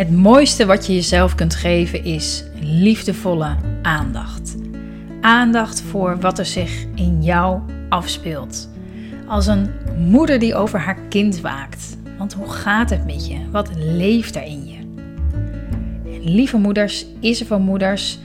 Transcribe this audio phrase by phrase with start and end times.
[0.00, 4.56] Het mooiste wat je jezelf kunt geven is liefdevolle aandacht.
[5.20, 8.68] Aandacht voor wat er zich in jou afspeelt.
[9.28, 11.96] Als een moeder die over haar kind waakt.
[12.18, 13.36] Want hoe gaat het met je?
[13.50, 14.78] Wat leeft er in je?
[16.20, 18.18] Lieve Moeders is er voor moeders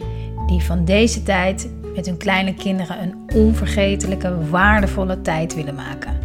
[0.47, 6.17] die van deze tijd met hun kleine kinderen een onvergetelijke, waardevolle tijd willen maken.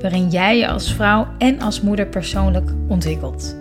[0.00, 3.56] Waarin jij je als vrouw en als moeder persoonlijk ontwikkelt.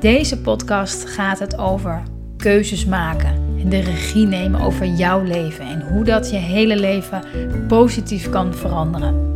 [0.00, 2.02] Deze podcast gaat het over
[2.36, 7.22] keuzes maken en de regie nemen over jouw leven en hoe dat je hele leven
[7.68, 9.34] positief kan veranderen.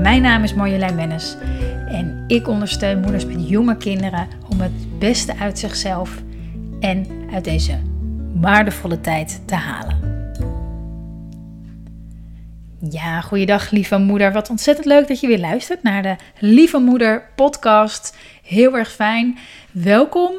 [0.00, 1.36] Mijn naam is Marjolein Mennis
[1.88, 6.22] en ik ondersteun moeders met jonge kinderen om het beste uit zichzelf
[6.80, 7.78] en uit deze
[8.34, 10.15] waardevolle tijd te halen.
[12.80, 14.32] Ja, goeiedag lieve moeder.
[14.32, 18.16] Wat ontzettend leuk dat je weer luistert naar de Lieve Moeder podcast.
[18.42, 19.38] Heel erg fijn.
[19.70, 20.32] Welkom.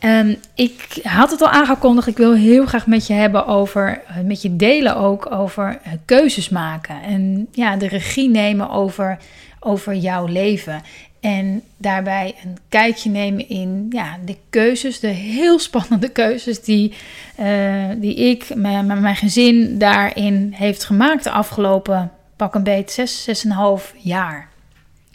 [0.00, 2.06] Um, ik had het al aangekondigd.
[2.06, 5.92] Ik wil heel graag met je hebben over, eh, met je delen ook over uh,
[6.04, 7.02] keuzes maken.
[7.02, 9.18] En ja, de regie nemen over,
[9.60, 10.82] over jouw leven.
[11.24, 16.94] En daarbij een kijkje nemen in ja, de keuzes, de heel spannende keuzes die,
[17.40, 23.22] uh, die ik met mijn gezin daarin heeft gemaakt de afgelopen pak een beet zes,
[23.22, 24.48] zes en een half jaar.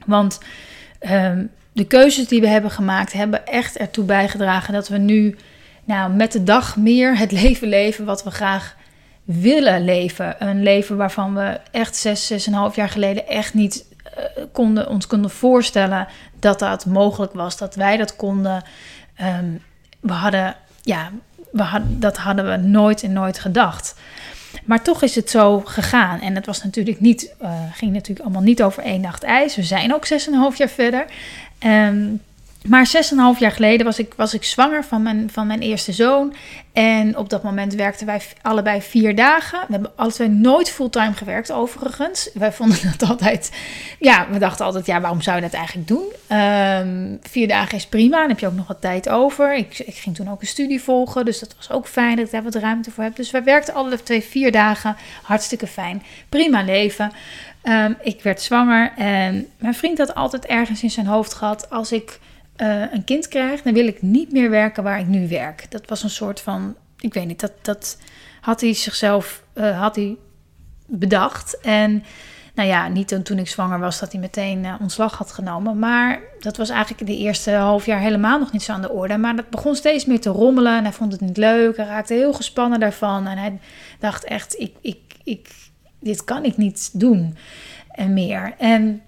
[0.05, 0.39] Want
[1.09, 5.35] um, de keuzes die we hebben gemaakt hebben echt ertoe bijgedragen dat we nu
[5.83, 8.75] nou, met de dag meer het leven leven wat we graag
[9.23, 10.35] willen leven.
[10.39, 13.88] Een leven waarvan we echt zes, zes en een half jaar geleden echt niet
[14.51, 16.07] konden, ons konden voorstellen
[16.39, 17.57] dat dat mogelijk was.
[17.57, 18.63] Dat wij dat konden.
[19.21, 19.61] Um,
[19.99, 21.11] we hadden, ja,
[21.51, 23.95] we hadden, dat hadden we nooit en nooit gedacht.
[24.65, 26.19] Maar toch is het zo gegaan.
[26.19, 29.55] En het was natuurlijk niet, uh, ging natuurlijk allemaal niet over één nacht ijs.
[29.55, 31.05] We zijn ook 6,5 jaar verder.
[31.59, 32.21] Um,
[32.67, 35.47] maar zes en een half jaar geleden was ik, was ik zwanger van mijn, van
[35.47, 36.33] mijn eerste zoon.
[36.73, 39.59] En op dat moment werkten wij allebei vier dagen.
[39.67, 42.29] We hebben twee nooit fulltime gewerkt, overigens.
[42.33, 43.51] Wij vonden dat altijd.
[43.99, 46.37] Ja, we dachten altijd: ja, waarom zou je dat eigenlijk doen?
[46.37, 48.19] Um, vier dagen is prima.
[48.19, 49.55] Dan heb je ook nog wat tijd over.
[49.55, 51.25] Ik, ik ging toen ook een studie volgen.
[51.25, 53.15] Dus dat was ook fijn dat ik daar wat ruimte voor heb.
[53.15, 54.95] Dus wij werkten alle twee vier dagen.
[55.23, 56.03] Hartstikke fijn.
[56.29, 57.11] Prima leven.
[57.63, 58.91] Um, ik werd zwanger.
[58.97, 62.19] En mijn vriend had altijd ergens in zijn hoofd gehad: als ik
[62.61, 65.71] uh, een kind krijg, dan wil ik niet meer werken waar ik nu werk.
[65.71, 67.97] Dat was een soort van, ik weet niet, dat, dat
[68.41, 70.17] had hij zichzelf uh, had hij
[70.85, 71.59] bedacht.
[71.61, 72.03] En
[72.53, 75.79] nou ja, niet toen, ik zwanger was dat hij meteen uh, ontslag had genomen.
[75.79, 79.17] Maar dat was eigenlijk de eerste half jaar helemaal nog niet zo aan de orde.
[79.17, 81.77] Maar dat begon steeds meer te rommelen en hij vond het niet leuk.
[81.77, 83.27] Hij raakte heel gespannen daarvan.
[83.27, 83.59] En hij
[83.99, 85.49] dacht echt, ik, ik, ik,
[85.99, 87.37] dit kan ik niet doen
[87.91, 88.53] en meer.
[88.57, 89.01] En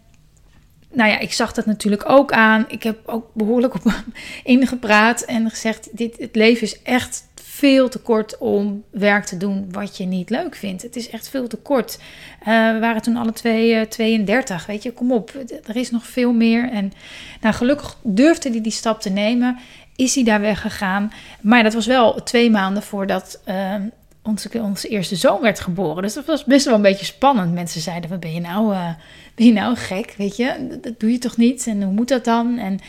[0.92, 2.66] nou ja, ik zag dat natuurlijk ook aan.
[2.68, 4.14] Ik heb ook behoorlijk op hem
[4.60, 7.30] ingepraat en gezegd: dit, het leven is echt
[7.62, 10.82] veel te kort om werk te doen wat je niet leuk vindt.
[10.82, 12.00] Het is echt veel te kort.
[12.40, 15.32] Uh, we waren toen alle twee uh, 32, weet je, kom op,
[15.66, 16.70] er is nog veel meer.
[16.70, 16.94] En
[17.42, 19.58] nou, gelukkig durfde hij die stap te nemen,
[19.96, 21.14] is hij daar weggegaan.
[21.42, 23.76] Maar dat was wel twee maanden voordat uh,
[24.24, 26.04] onze, eerste zoon werd geboren.
[26.04, 27.54] Dus dat was best wel een beetje spannend.
[27.54, 28.90] Mensen zeiden, wat ben je nou, uh,
[29.36, 30.78] ben je nou gek, weet je?
[30.82, 31.68] Dat doe je toch niet?
[31.68, 32.58] En hoe moet dat dan?
[32.58, 32.80] En,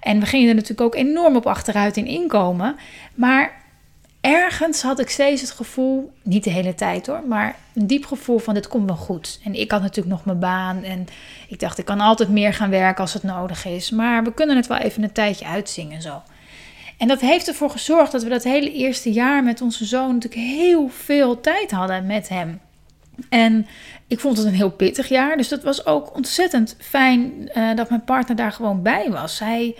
[0.00, 2.76] en we gingen er natuurlijk ook enorm op achteruit in inkomen.
[3.14, 3.60] Maar
[4.20, 8.38] ergens had ik steeds het gevoel, niet de hele tijd hoor, maar een diep gevoel
[8.38, 9.40] van dit komt wel goed.
[9.44, 11.06] En ik had natuurlijk nog mijn baan en
[11.48, 13.90] ik dacht, ik kan altijd meer gaan werken als het nodig is.
[13.90, 16.22] Maar we kunnen het wel even een tijdje uitzingen zo.
[17.00, 20.42] En dat heeft ervoor gezorgd dat we dat hele eerste jaar met onze zoon natuurlijk
[20.42, 22.60] heel veel tijd hadden met hem.
[23.28, 23.66] En
[24.06, 25.36] ik vond het een heel pittig jaar.
[25.36, 29.38] Dus dat was ook ontzettend fijn uh, dat mijn partner daar gewoon bij was.
[29.38, 29.76] Hij,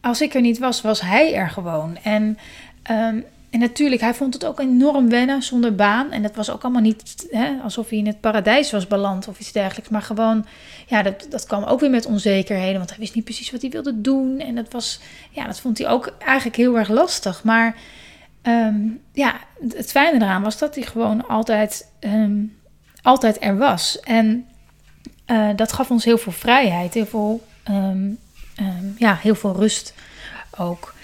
[0.00, 1.98] als ik er niet was, was hij er gewoon.
[2.02, 2.38] En,
[2.90, 6.10] um, en natuurlijk, hij vond het ook enorm wennen zonder baan.
[6.10, 9.40] En dat was ook allemaal niet hè, alsof hij in het paradijs was beland of
[9.40, 9.88] iets dergelijks.
[9.88, 10.46] Maar gewoon,
[10.86, 12.78] ja, dat, dat kwam ook weer met onzekerheden.
[12.78, 14.40] Want hij wist niet precies wat hij wilde doen.
[14.40, 15.00] En dat was,
[15.30, 17.44] ja, dat vond hij ook eigenlijk heel erg lastig.
[17.44, 17.76] Maar
[18.42, 19.34] um, ja,
[19.68, 21.90] het fijne eraan was dat hij gewoon altijd.
[22.00, 22.54] Um,
[23.06, 24.00] altijd er was.
[24.00, 24.46] En
[25.26, 28.18] uh, dat gaf ons heel veel vrijheid, heel veel, um,
[28.96, 29.94] ja, heel veel rust
[30.58, 30.94] ook.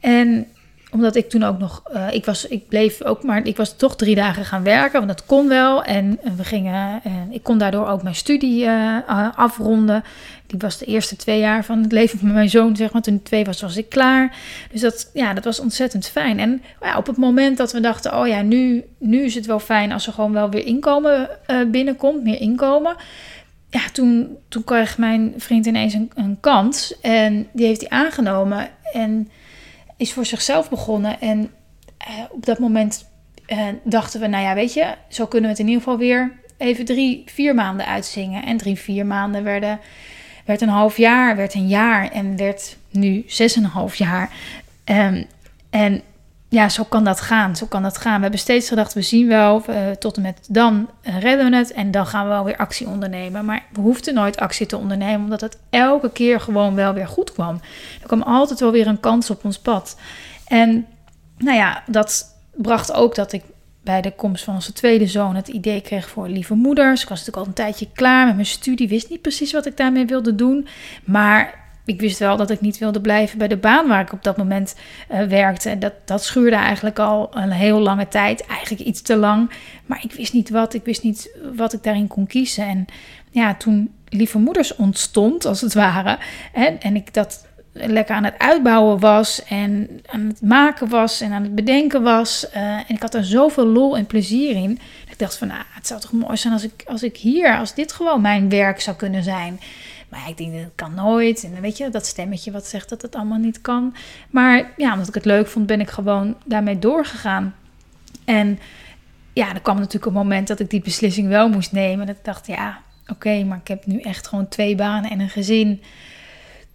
[0.00, 0.51] En
[0.92, 3.96] omdat ik toen ook nog, uh, ik was, ik bleef ook maar, ik was toch
[3.96, 5.84] drie dagen gaan werken, want dat kon wel.
[5.84, 8.70] En we gingen, uh, ik kon daardoor ook mijn studie
[9.36, 10.04] afronden.
[10.46, 13.02] Die was de eerste twee jaar van het leven van mijn zoon, zeg maar.
[13.02, 14.36] Toen hij twee was, was ik klaar.
[14.72, 16.38] Dus dat, ja, dat was ontzettend fijn.
[16.38, 19.58] En ja, op het moment dat we dachten, oh ja, nu, nu is het wel
[19.58, 21.28] fijn als er gewoon wel weer inkomen
[21.70, 22.96] binnenkomt, meer inkomen
[23.72, 28.68] ja, toen, toen kreeg mijn vriend ineens een, een kans en die heeft hij aangenomen.
[28.92, 29.30] en
[30.02, 31.20] is voor zichzelf begonnen.
[31.20, 31.50] En
[32.30, 33.10] op dat moment
[33.82, 36.84] dachten we, nou ja, weet je, zo kunnen we het in ieder geval weer even
[36.84, 38.44] drie, vier maanden uitzingen.
[38.44, 39.80] En drie, vier maanden werden,
[40.44, 44.30] werd een half jaar, werd een jaar en werd nu zes en een half jaar.
[44.84, 45.26] Um,
[45.70, 46.02] en
[46.52, 47.56] ja, zo kan dat gaan.
[47.56, 48.16] Zo kan dat gaan.
[48.16, 51.56] We hebben steeds gedacht, we zien wel, uh, tot en met dan uh, redden we
[51.56, 53.44] het en dan gaan we wel weer actie ondernemen.
[53.44, 57.32] Maar we hoefden nooit actie te ondernemen, omdat het elke keer gewoon wel weer goed
[57.32, 57.60] kwam.
[58.00, 59.96] Er kwam altijd wel weer een kans op ons pad.
[60.46, 60.86] En
[61.38, 63.42] nou ja, dat bracht ook dat ik
[63.82, 67.02] bij de komst van onze tweede zoon het idee kreeg voor lieve moeders.
[67.02, 69.76] Ik was natuurlijk al een tijdje klaar met mijn studie, wist niet precies wat ik
[69.76, 70.66] daarmee wilde doen.
[71.04, 74.22] Maar ik wist wel dat ik niet wilde blijven bij de baan waar ik op
[74.22, 74.74] dat moment
[75.10, 75.70] uh, werkte.
[75.70, 79.50] En dat, dat schuurde eigenlijk al een heel lange tijd, eigenlijk iets te lang.
[79.86, 82.66] Maar ik wist niet wat, ik wist niet wat ik daarin kon kiezen.
[82.66, 82.86] En
[83.30, 86.18] ja, toen Lieve Moeders ontstond, als het ware,
[86.52, 91.32] hè, en ik dat lekker aan het uitbouwen was en aan het maken was en
[91.32, 92.46] aan het bedenken was.
[92.56, 94.74] Uh, en ik had er zoveel lol en plezier in.
[94.74, 97.58] Dat ik dacht van, nou, het zou toch mooi zijn als ik, als ik hier,
[97.58, 99.60] als dit gewoon mijn werk zou kunnen zijn.
[100.12, 101.44] Maar ik denk, dat kan nooit.
[101.44, 103.94] En weet je, dat stemmetje wat zegt dat het allemaal niet kan.
[104.30, 107.54] Maar ja, omdat ik het leuk vond, ben ik gewoon daarmee doorgegaan.
[108.24, 108.58] En
[109.32, 112.06] ja, er kwam natuurlijk een moment dat ik die beslissing wel moest nemen.
[112.06, 115.28] Dat ik dacht, ja, oké, maar ik heb nu echt gewoon twee banen en een
[115.28, 115.82] gezin.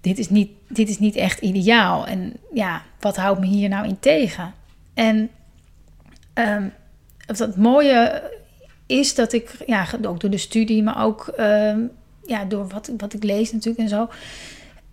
[0.01, 2.07] Dit is, niet, dit is niet echt ideaal.
[2.07, 4.53] En ja, wat houdt me hier nou in tegen?
[4.93, 5.29] En
[6.33, 6.73] um,
[7.25, 8.31] het mooie
[8.85, 11.79] is dat ik, ja, ook door de studie, maar ook ehm,
[12.27, 14.09] ja, door wat, wat ik lees natuurlijk en zo,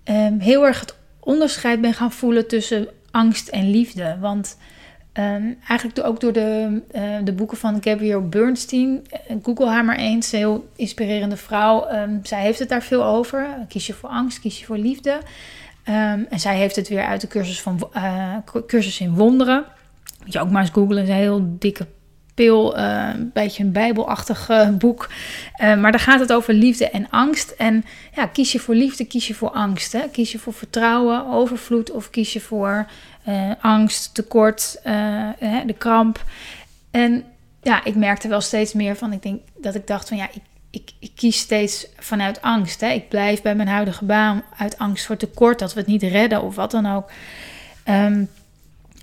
[0.04, 4.16] um, heel erg het onderscheid ben gaan voelen tussen angst en liefde.
[4.20, 4.58] Want
[5.12, 9.98] um, eigenlijk ook door de, uh, de boeken van Gabrielle Bernstein, uh, Google haar maar
[9.98, 11.90] eens, een heel inspirerende vrouw.
[11.92, 13.46] Um, zij heeft het daar veel over.
[13.68, 15.20] Kies je voor angst, kies je voor liefde.
[15.84, 18.36] en zij heeft het weer uit de cursus, van, uh,
[18.66, 19.64] cursus in wonderen.
[20.24, 21.86] Moet je ook maar eens googlen, een heel dikke
[22.34, 25.08] pil, uh, een beetje een bijbelachtig uh, boek.
[25.62, 27.50] Uh, maar daar gaat het over liefde en angst.
[27.50, 27.84] En
[28.14, 29.92] ja, kies je voor liefde, kies je voor angst.
[29.92, 30.08] Hè?
[30.08, 32.86] Kies je voor vertrouwen, overvloed of kies je voor
[33.60, 34.80] angst, tekort,
[35.66, 36.24] de kramp.
[36.90, 37.24] En
[37.62, 40.42] ja, ik merkte wel steeds meer van, ik denk dat ik dacht van ja, ik,
[40.70, 42.80] ik, ik kies steeds vanuit angst.
[42.80, 42.88] Hè?
[42.88, 46.42] Ik blijf bij mijn huidige baan uit angst voor tekort, dat we het niet redden
[46.42, 47.10] of wat dan ook.
[47.88, 48.30] Um,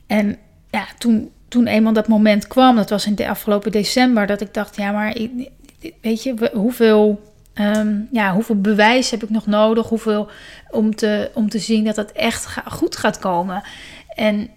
[0.08, 0.38] en
[0.70, 4.54] ja, toen toen eenmaal dat moment kwam, dat was in de afgelopen december, dat ik
[4.54, 5.18] dacht, ja, maar
[6.02, 7.22] weet je, hoeveel,
[7.54, 9.88] um, ja, hoeveel bewijs heb ik nog nodig?
[9.88, 10.30] Hoeveel
[10.70, 13.64] om te, om te zien dat het echt goed gaat komen?
[14.16, 14.50] En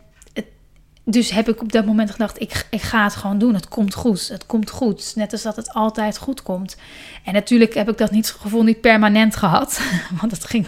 [1.05, 3.55] dus heb ik op dat moment gedacht, ik, ik ga het gewoon doen.
[3.55, 4.29] Het komt goed.
[4.29, 5.13] Het komt goed.
[5.17, 6.77] Net als dat het altijd goed komt.
[7.25, 9.81] En natuurlijk heb ik dat niet, gevoel niet permanent gehad.
[10.21, 10.67] Want het ging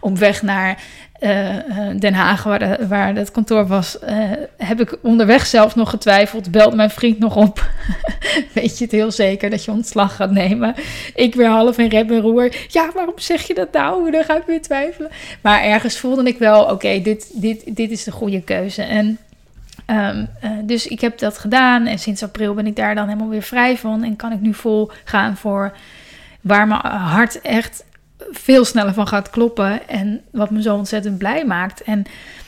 [0.00, 0.82] op weg naar
[1.24, 1.56] uh,
[1.98, 3.98] Den Haag, waar, waar het kantoor was.
[4.08, 6.50] Uh, heb ik onderweg zelf nog getwijfeld.
[6.50, 7.70] Belt mijn vriend nog op.
[8.52, 10.74] Weet je het heel zeker dat je ontslag gaat nemen?
[11.14, 12.56] Ik weer half in rep en roer.
[12.68, 14.10] Ja, waarom zeg je dat nou?
[14.10, 15.10] Dan ga ik weer twijfelen.
[15.40, 18.82] Maar ergens voelde ik wel, oké, dit, dit, dit is de goede keuze.
[18.82, 19.18] En
[19.90, 20.18] uh,
[20.62, 23.76] dus ik heb dat gedaan en sinds april ben ik daar dan helemaal weer vrij
[23.76, 25.76] van en kan ik nu vol gaan voor
[26.40, 27.84] waar mijn hart echt
[28.18, 31.82] veel sneller van gaat kloppen en wat me zo ontzettend blij maakt.
[31.82, 32.04] En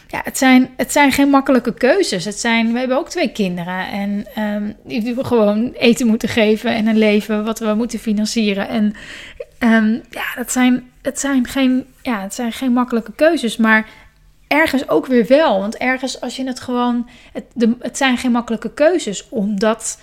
[0.08, 2.24] ja, het zijn, het zijn geen makkelijke keuzes.
[2.24, 6.74] Het zijn, we hebben ook twee kinderen en um, die we gewoon eten moeten geven
[6.74, 8.68] en een leven wat we moeten financieren.
[8.68, 8.94] En
[9.58, 13.88] um, ja, dat zijn, het, zijn geen, ja, het zijn geen makkelijke keuzes, maar
[14.46, 15.60] ergens ook weer wel.
[15.60, 17.08] Want ergens als je het gewoon.
[17.32, 19.28] Het, de, het zijn geen makkelijke keuzes.
[19.28, 20.00] Omdat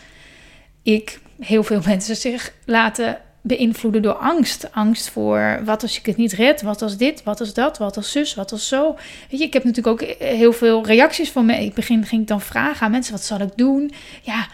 [0.83, 4.67] ik heel veel mensen zich laten beïnvloeden door angst.
[4.71, 7.97] Angst voor wat als ik het niet red, wat als dit, wat als dat, wat
[7.97, 8.95] als zus, wat als zo.
[9.29, 11.63] Weet je, ik heb natuurlijk ook heel veel reacties van me.
[11.63, 13.91] Ik begin ging ik dan vragen aan mensen, wat zal ik doen?
[14.21, 14.47] Ja,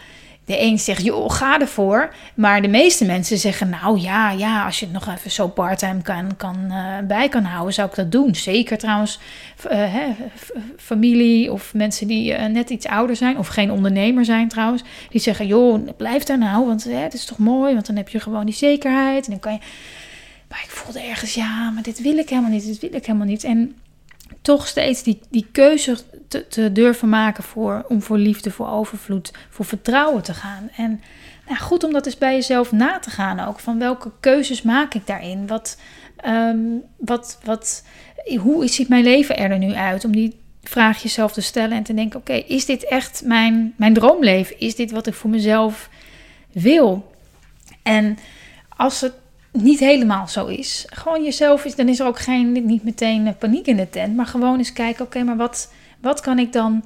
[0.50, 2.14] de een zegt, joh, ga ervoor.
[2.34, 6.02] Maar de meeste mensen zeggen, nou ja, ja als je het nog even zo parttime
[6.02, 8.34] kan, kan, uh, bij kan houden, zou ik dat doen.
[8.34, 9.18] Zeker trouwens,
[9.64, 10.06] uh, hè,
[10.76, 15.20] familie of mensen die uh, net iets ouder zijn, of geen ondernemer zijn trouwens, die
[15.20, 18.46] zeggen, joh, blijf daar nou, want het is toch mooi, want dan heb je gewoon
[18.46, 19.24] die zekerheid.
[19.24, 19.58] En dan kan je...
[20.48, 23.26] Maar ik voelde ergens, ja, maar dit wil ik helemaal niet, dit wil ik helemaal
[23.26, 23.44] niet.
[23.44, 23.74] En
[24.42, 25.96] toch steeds die, die keuze
[26.30, 30.68] te, te, durven maken voor, om voor liefde, voor overvloed, voor vertrouwen te gaan.
[30.76, 31.00] En
[31.46, 33.60] nou, goed om dat eens bij jezelf na te gaan ook.
[33.60, 35.46] Van welke keuzes maak ik daarin?
[35.46, 35.78] Wat,
[36.26, 37.84] um, wat, wat,
[38.38, 40.04] hoe ziet mijn leven er, er nu uit?
[40.04, 43.94] Om die vraag jezelf te stellen en te denken: oké, is dit echt mijn, mijn
[43.94, 44.60] droomleven?
[44.60, 45.88] Is dit wat ik voor mezelf
[46.52, 47.12] wil?
[47.82, 48.18] En
[48.76, 49.12] als het
[49.52, 50.86] niet helemaal zo is.
[50.88, 54.26] Gewoon jezelf is, dan is er ook geen, niet meteen paniek in de tent, maar
[54.26, 56.84] gewoon eens kijken, oké, maar wat, wat kan ik dan,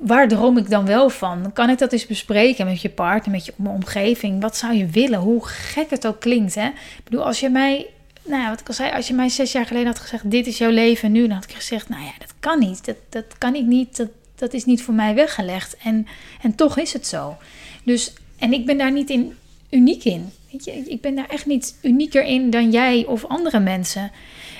[0.00, 1.52] waar droom ik dan wel van?
[1.52, 4.40] Kan ik dat eens bespreken met je partner, met je omgeving?
[4.40, 5.18] Wat zou je willen?
[5.18, 6.66] Hoe gek het ook klinkt, hè?
[6.66, 7.86] Ik bedoel, als je mij,
[8.24, 10.46] nou ja, wat ik al zei, als je mij zes jaar geleden had gezegd, dit
[10.46, 13.38] is jouw leven nu, dan had ik gezegd, nou ja, dat kan niet, dat, dat
[13.38, 15.76] kan ik niet, dat, dat is niet voor mij weggelegd.
[15.76, 16.06] En,
[16.42, 17.36] en toch is het zo.
[17.84, 19.36] Dus, en ik ben daar niet in
[19.70, 20.32] uniek in.
[20.52, 24.10] Weet je, ik ben daar echt niet unieker in dan jij of andere mensen.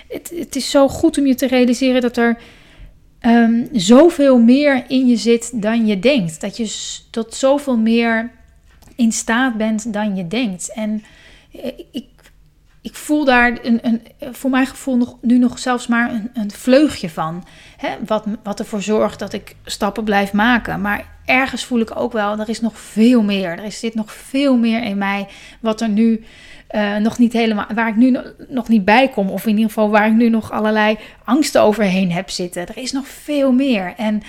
[0.08, 2.38] Het, het is zo goed om je te realiseren dat er
[3.20, 6.40] um, zoveel meer in je zit dan je denkt.
[6.40, 8.30] Dat je tot zoveel meer
[8.96, 10.72] in staat bent dan je denkt.
[10.72, 11.04] En
[11.52, 12.06] eh, ik,
[12.82, 16.50] ik voel daar een, een, voor mijn gevoel nog, nu nog zelfs maar een, een
[16.50, 17.44] vleugje van.
[17.76, 17.96] Hè?
[18.06, 20.80] Wat, wat ervoor zorgt dat ik stappen blijf maken.
[20.80, 23.58] Maar ergens voel ik ook wel, er is nog veel meer.
[23.58, 25.28] Er zit nog veel meer in mij
[25.60, 26.25] wat er nu
[26.75, 29.30] uh, nog niet helemaal, waar ik nu nog niet bij kom.
[29.30, 32.66] Of in ieder geval waar ik nu nog allerlei angsten overheen heb zitten.
[32.66, 33.94] Er is nog veel meer.
[33.96, 34.22] En,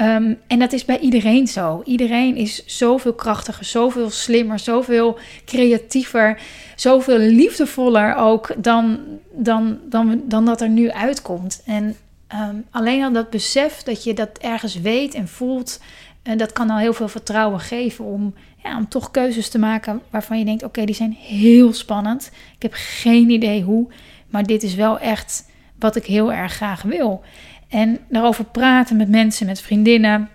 [0.00, 1.82] um, en dat is bij iedereen zo.
[1.84, 6.40] Iedereen is zoveel krachtiger, zoveel slimmer, zoveel creatiever,
[6.76, 8.98] zoveel liefdevoller ook dan,
[9.32, 11.62] dan, dan, dan dat er nu uitkomt.
[11.66, 11.96] En
[12.34, 15.80] um, alleen al dat besef dat je dat ergens weet en voelt.
[16.22, 20.38] En dat kan al heel veel vertrouwen geven om, om toch keuzes te maken waarvan
[20.38, 22.30] je denkt: oké, die zijn heel spannend.
[22.56, 23.86] Ik heb geen idee hoe,
[24.26, 27.22] maar dit is wel echt wat ik heel erg graag wil.
[27.68, 30.28] En daarover praten met mensen, met vriendinnen,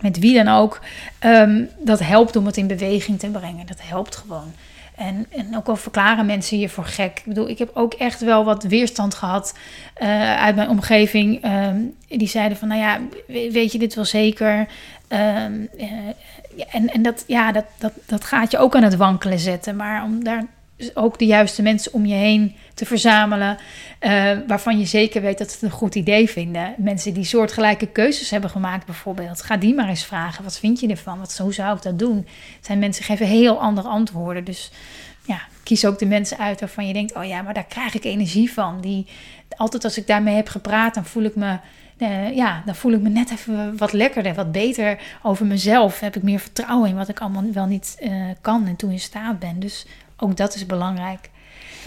[0.00, 0.80] met wie dan ook,
[1.24, 3.66] um, dat helpt om het in beweging te brengen.
[3.66, 4.52] Dat helpt gewoon.
[4.96, 7.18] En, en ook al verklaren mensen je voor gek.
[7.18, 9.58] Ik bedoel, ik heb ook echt wel wat weerstand gehad
[10.02, 11.44] uh, uit mijn omgeving.
[11.44, 13.00] Um, die zeiden van, nou ja,
[13.50, 14.66] weet je dit wel zeker?
[15.08, 15.88] Um, uh,
[16.70, 19.76] en en dat, ja, dat, dat, dat gaat je ook aan het wankelen zetten.
[19.76, 20.46] Maar om daar
[20.94, 23.58] ook de juiste mensen om je heen te verzamelen.
[24.00, 26.74] Uh, waarvan je zeker weet dat ze het een goed idee vinden.
[26.76, 29.42] Mensen die soortgelijke keuzes hebben gemaakt, bijvoorbeeld.
[29.42, 30.44] Ga die maar eens vragen.
[30.44, 31.18] Wat vind je ervan?
[31.18, 32.26] Wat, hoe zou ik dat doen?
[32.60, 34.44] Zijn mensen geven heel andere antwoorden.
[34.44, 34.70] Dus
[35.26, 38.04] ja, kies ook de mensen uit waarvan je denkt: oh ja, maar daar krijg ik
[38.04, 38.80] energie van.
[38.80, 39.06] Die,
[39.56, 41.56] altijd als ik daarmee heb gepraat, dan voel ik me.
[42.02, 46.00] Uh, ja, dan voel ik me net even wat lekkerder, wat beter over mezelf.
[46.00, 49.00] Heb ik meer vertrouwen in wat ik allemaal wel niet uh, kan en toe in
[49.00, 49.60] staat ben.
[49.60, 51.30] Dus ook dat is belangrijk.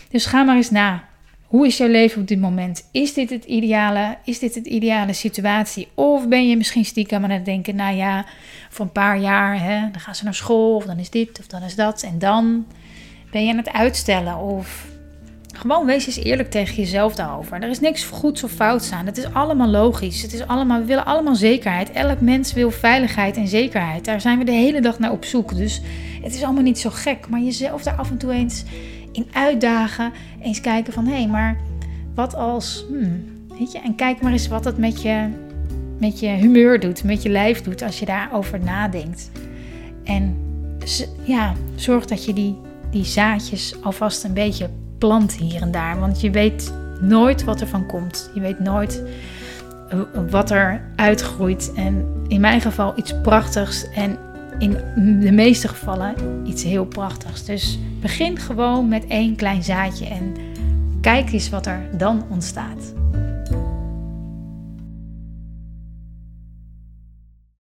[0.09, 1.03] Dus ga maar eens na.
[1.45, 2.89] Hoe is jouw leven op dit moment?
[2.91, 4.17] Is dit het ideale?
[4.23, 5.87] Is dit het ideale situatie?
[5.93, 8.25] Of ben je misschien stiekem aan het denken, nou ja,
[8.69, 11.47] voor een paar jaar, hè, dan gaan ze naar school, of dan is dit, of
[11.47, 12.03] dan is dat.
[12.03, 12.65] En dan
[13.31, 14.37] ben je aan het uitstellen.
[14.37, 14.94] Of
[15.57, 17.61] gewoon wees eens eerlijk tegen jezelf daarover.
[17.61, 19.05] Er is niks goeds of fouts aan.
[19.05, 20.21] Het is allemaal logisch.
[20.21, 21.91] Het is allemaal, we willen allemaal zekerheid.
[21.91, 24.05] Elk mens wil veiligheid en zekerheid.
[24.05, 25.55] Daar zijn we de hele dag naar op zoek.
[25.55, 25.81] Dus
[26.21, 27.29] het is allemaal niet zo gek.
[27.29, 28.63] Maar jezelf daar af en toe eens
[29.11, 30.11] in uitdagen.
[30.41, 31.57] Eens kijken van, hé, hey, maar
[32.15, 32.85] wat als...
[32.87, 33.23] Hmm,
[33.57, 35.29] weet je, en kijk maar eens wat het met je,
[35.99, 39.31] met je humeur doet, met je lijf doet als je daarover nadenkt.
[40.03, 40.37] En
[41.23, 42.55] ja, zorg dat je die,
[42.91, 45.99] die zaadjes alvast een beetje plant hier en daar.
[45.99, 48.29] Want je weet nooit wat er van komt.
[48.33, 49.03] Je weet nooit
[50.29, 51.71] wat er uitgroeit.
[51.75, 53.89] En in mijn geval iets prachtigs.
[53.89, 54.17] En
[54.57, 54.71] in
[55.19, 57.45] de meeste gevallen iets heel prachtigs.
[57.45, 60.33] Dus begin gewoon met één klein zaadje en
[61.01, 62.93] kijk eens wat er dan ontstaat.